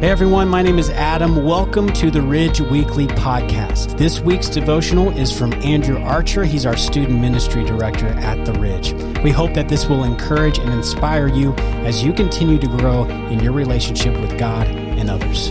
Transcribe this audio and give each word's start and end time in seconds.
Hey 0.00 0.10
everyone, 0.10 0.48
my 0.48 0.60
name 0.60 0.78
is 0.78 0.90
Adam. 0.90 1.44
Welcome 1.44 1.90
to 1.94 2.10
the 2.10 2.20
Ridge 2.20 2.60
Weekly 2.60 3.06
Podcast. 3.06 3.96
This 3.96 4.20
week's 4.20 4.48
devotional 4.48 5.16
is 5.16 5.32
from 5.32 5.52
Andrew 5.62 5.98
Archer. 5.98 6.44
He's 6.44 6.66
our 6.66 6.76
student 6.76 7.20
ministry 7.20 7.64
director 7.64 8.08
at 8.08 8.44
the 8.44 8.52
Ridge. 8.54 8.92
We 9.22 9.30
hope 9.30 9.54
that 9.54 9.68
this 9.68 9.86
will 9.86 10.04
encourage 10.04 10.58
and 10.58 10.70
inspire 10.70 11.28
you 11.28 11.54
as 11.86 12.02
you 12.02 12.12
continue 12.12 12.58
to 12.58 12.66
grow 12.66 13.04
in 13.04 13.40
your 13.40 13.52
relationship 13.52 14.20
with 14.20 14.36
God 14.38 14.66
and 14.66 15.08
others. 15.08 15.48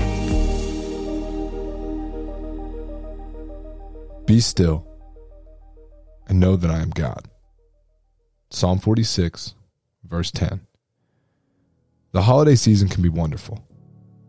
Be 4.25 4.39
still 4.39 4.85
and 6.27 6.39
know 6.39 6.57
that 6.57 6.69
I 6.69 6.81
am 6.81 6.91
God. 6.91 7.27
Psalm 8.51 8.77
46, 8.77 9.55
verse 10.03 10.31
10. 10.31 10.61
The 12.11 12.21
holiday 12.23 12.55
season 12.55 12.89
can 12.89 13.01
be 13.01 13.09
wonderful. 13.09 13.65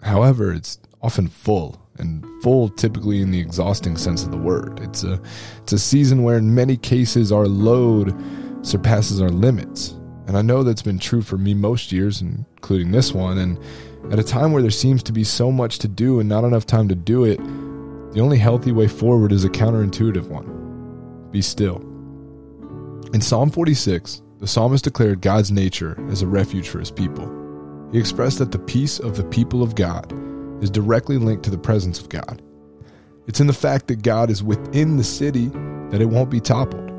However, 0.05 0.53
it's 0.53 0.79
often 1.03 1.29
full, 1.29 1.81
and 1.99 2.25
full 2.43 2.69
typically 2.69 3.23
in 3.23 3.31
the 3.31 3.41
exhausting 3.41 3.97
sense 3.97 4.23
of 4.23 4.31
the 4.31 4.37
word. 4.37 4.79
It's 4.81 5.03
a 5.03 5.21
it's 5.63 5.73
a 5.73 5.79
season 5.79 6.23
where 6.23 6.37
in 6.37 6.55
many 6.55 6.77
cases 6.77 7.33
our 7.33 7.47
load 7.47 8.15
surpasses 8.63 9.21
our 9.21 9.31
limits. 9.31 9.95
And 10.27 10.37
I 10.37 10.43
know 10.43 10.63
that's 10.63 10.83
been 10.83 10.99
true 10.99 11.23
for 11.23 11.39
me 11.39 11.55
most 11.55 11.93
years, 11.93 12.23
including 12.23 12.91
this 12.91 13.13
one, 13.13 13.39
and 13.39 13.59
at 14.13 14.19
a 14.19 14.23
time 14.23 14.53
where 14.53 14.63
there 14.63 14.71
seems 14.71 15.03
to 15.05 15.13
be 15.13 15.25
so 15.25 15.51
much 15.51 15.79
to 15.81 15.89
do 15.89 16.21
and 16.21 16.29
not 16.29 16.45
enough 16.45 16.67
time 16.67 16.89
to 16.89 16.95
do 16.95 17.25
it, 17.25 17.39
the 18.13 18.21
only 18.21 18.39
healthy 18.39 18.73
way 18.73 18.89
forward 18.89 19.33
is 19.33 19.45
a 19.45 19.51
counterintuitive 19.51 20.29
one. 20.29 21.29
Be 21.31 21.43
still. 21.43 21.79
In 23.13 23.21
Psalm 23.21 23.51
46, 23.51 24.23
the 24.41 24.47
psalmist 24.47 24.85
declared 24.85 25.21
God's 25.21 25.51
nature 25.51 25.97
as 26.11 26.23
a 26.23 26.27
refuge 26.27 26.69
for 26.69 26.79
his 26.79 26.91
people. 26.91 27.44
He 27.95 28.01
expressed 28.01 28.41
that 28.41 28.51
the 28.51 28.59
peace 28.59 28.99
of 28.99 29.17
the 29.17 29.23
people 29.23 29.63
of 29.63 29.77
God 29.77 30.13
is 30.61 30.69
directly 30.69 31.17
linked 31.17 31.45
to 31.45 31.51
the 31.51 31.57
presence 31.57 32.01
of 32.01 32.09
God. 32.09 32.43
It's 33.29 33.39
in 33.39 33.47
the 33.47 33.53
fact 33.53 33.87
that 33.87 34.03
God 34.03 34.31
is 34.31 34.43
within 34.43 34.97
the 34.97 35.05
city 35.05 35.47
that 35.91 36.03
it 36.03 36.07
won't 36.07 36.29
be 36.29 36.41
toppled. 36.41 36.91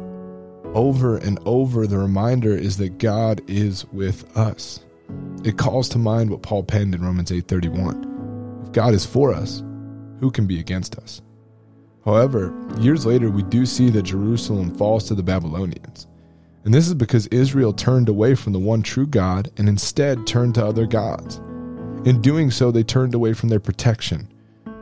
Over 0.74 1.18
and 1.18 1.38
over, 1.46 1.86
the 1.86 1.98
reminder 1.98 2.56
is 2.56 2.78
that 2.78 2.98
God 2.98 3.42
is 3.46 3.84
with 3.92 4.38
us. 4.38 4.86
It 5.44 5.58
calls 5.58 5.90
to 5.90 5.98
mind 5.98 6.30
what 6.30 6.44
Paul 6.44 6.64
penned 6.64 6.96
in 6.96 7.04
Romans 7.04 7.30
8:31. 7.30 8.64
If 8.64 8.72
God 8.72 8.94
is 8.94 9.06
for 9.06 9.34
us, 9.34 9.64
who 10.22 10.32
can 10.32 10.48
be 10.48 10.62
against 10.62 10.98
us? 10.98 11.22
However, 12.06 12.54
years 12.80 13.06
later, 13.06 13.30
we 13.30 13.44
do 13.44 13.66
see 13.66 13.90
that 13.90 14.04
Jerusalem 14.04 14.74
falls 14.74 15.04
to 15.10 15.14
the 15.14 15.24
Babylonians. 15.24 16.08
And 16.66 16.74
this 16.74 16.88
is 16.88 16.96
because 16.96 17.28
Israel 17.28 17.74
turned 17.74 18.10
away 18.10 18.34
from 18.34 18.52
the 18.52 18.60
one 18.60 18.82
true 18.82 19.06
God 19.06 19.52
and 19.56 19.70
instead 19.70 20.26
turned 20.26 20.56
to 20.56 20.66
other 20.66 20.88
gods. 20.88 21.38
In 22.06 22.22
doing 22.22 22.50
so, 22.50 22.72
they 22.72 22.84
turned 22.84 23.14
away 23.14 23.34
from 23.34 23.50
their 23.50 23.60
protection, 23.60 24.28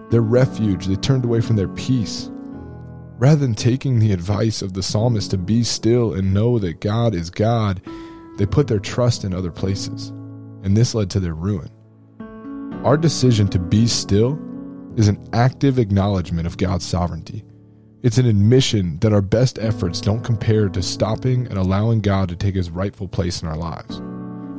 their 0.10 0.22
refuge, 0.22 0.88
they 0.88 0.96
turned 0.96 1.26
away 1.26 1.42
from 1.42 1.58
their 1.58 1.68
peace. 1.68 2.32
Rather 3.18 3.36
than 3.36 3.54
taking 3.54 4.00
the 4.00 4.14
advice 4.14 4.62
of 4.62 4.74
the 4.74 4.84
psalmist 4.84 5.32
to 5.32 5.38
be 5.38 5.64
still 5.64 6.14
and 6.14 6.34
know 6.34 6.58
that 6.58 6.80
God 6.80 7.14
is 7.14 7.30
God, 7.30 7.82
they 8.38 8.46
put 8.46 8.68
their 8.68 8.80
trust 8.80 9.26
in 9.26 9.34
other 9.34 9.52
places. 9.52 10.10
And 10.64 10.76
this 10.76 10.96
led 10.96 11.10
to 11.12 11.20
their 11.20 11.36
ruin. 11.36 11.70
Our 12.86 12.98
decision 12.98 13.48
to 13.50 13.60
be 13.60 13.88
still 13.88 14.40
is 14.96 15.10
an 15.10 15.26
active 15.34 15.80
acknowledgement 15.80 16.48
of 16.48 16.58
God's 16.58 16.86
sovereignty. 16.86 17.44
It's 18.04 18.18
an 18.18 18.26
admission 18.26 19.00
that 19.00 19.14
our 19.14 19.22
best 19.22 19.58
efforts 19.60 20.02
don't 20.02 20.26
compare 20.26 20.68
to 20.68 20.84
stopping 20.84 21.48
and 21.48 21.58
allowing 21.58 22.02
God 22.02 22.28
to 22.28 22.36
take 22.36 22.54
his 22.54 22.70
rightful 22.70 23.08
place 23.08 23.42
in 23.42 23.48
our 23.48 23.56
lives. 23.56 24.02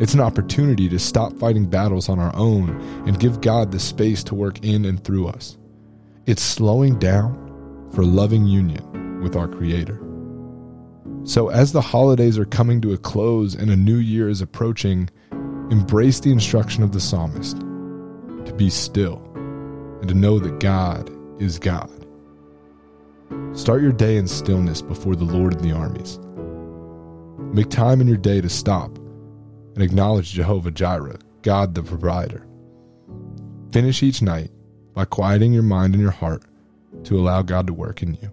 It's 0.00 0.14
an 0.14 0.20
opportunity 0.20 0.88
to 0.88 0.98
stop 0.98 1.34
fighting 1.34 1.66
battles 1.66 2.08
on 2.08 2.18
our 2.18 2.34
own 2.34 2.70
and 3.06 3.20
give 3.20 3.42
God 3.42 3.70
the 3.70 3.78
space 3.78 4.24
to 4.24 4.34
work 4.34 4.64
in 4.64 4.86
and 4.86 5.04
through 5.04 5.28
us. 5.28 5.58
It's 6.24 6.40
slowing 6.40 6.98
down 6.98 7.90
for 7.92 8.02
loving 8.02 8.46
union 8.46 9.20
with 9.22 9.36
our 9.36 9.46
Creator. 9.46 10.00
So, 11.24 11.50
as 11.50 11.72
the 11.72 11.82
holidays 11.82 12.38
are 12.38 12.46
coming 12.46 12.80
to 12.80 12.94
a 12.94 12.98
close 12.98 13.54
and 13.54 13.70
a 13.70 13.76
new 13.76 13.96
year 13.96 14.30
is 14.30 14.40
approaching, 14.40 15.10
embrace 15.70 16.18
the 16.18 16.32
instruction 16.32 16.82
of 16.82 16.92
the 16.92 17.00
psalmist 17.00 17.60
to 17.60 18.54
be 18.56 18.70
still 18.70 19.22
and 20.00 20.08
to 20.08 20.14
know 20.14 20.38
that 20.38 20.60
God 20.60 21.10
is 21.38 21.58
God. 21.58 21.93
Start 23.54 23.82
your 23.82 23.92
day 23.92 24.16
in 24.16 24.26
stillness 24.26 24.82
before 24.82 25.14
the 25.14 25.24
Lord 25.24 25.54
of 25.54 25.62
the 25.62 25.70
armies. 25.70 26.18
Make 27.54 27.70
time 27.70 28.00
in 28.00 28.08
your 28.08 28.16
day 28.16 28.40
to 28.40 28.48
stop 28.48 28.98
and 29.74 29.82
acknowledge 29.82 30.32
Jehovah 30.32 30.72
Jireh, 30.72 31.20
God 31.42 31.76
the 31.76 31.84
provider. 31.84 32.44
Finish 33.70 34.02
each 34.02 34.22
night 34.22 34.50
by 34.92 35.04
quieting 35.04 35.52
your 35.52 35.62
mind 35.62 35.94
and 35.94 36.02
your 36.02 36.10
heart 36.10 36.42
to 37.04 37.16
allow 37.16 37.42
God 37.42 37.68
to 37.68 37.72
work 37.72 38.02
in 38.02 38.14
you. 38.14 38.32